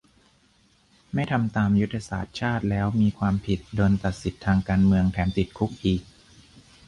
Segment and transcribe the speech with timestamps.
[1.13, 6.01] ไม่ทำตามยุทธศาสตร์ชาติแล้วมีความผิด โดนตัดสิทธิ์ทางการเมือง แถมติดคุกอีก